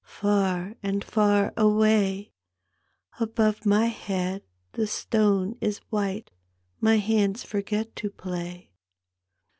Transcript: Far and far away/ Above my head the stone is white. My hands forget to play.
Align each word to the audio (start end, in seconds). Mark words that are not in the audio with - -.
Far 0.17 0.73
and 0.81 1.03
far 1.03 1.53
away/ 1.55 2.33
Above 3.19 3.67
my 3.67 3.85
head 3.85 4.41
the 4.71 4.87
stone 4.87 5.55
is 5.61 5.77
white. 5.91 6.31
My 6.79 6.97
hands 6.97 7.43
forget 7.43 7.95
to 7.97 8.09
play. 8.09 8.71